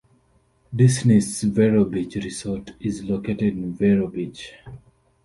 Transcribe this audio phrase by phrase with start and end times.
[0.75, 4.51] Disney's Vero Beach Resort is located in Vero Beach.